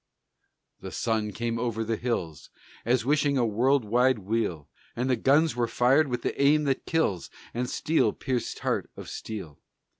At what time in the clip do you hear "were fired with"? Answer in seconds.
5.55-6.23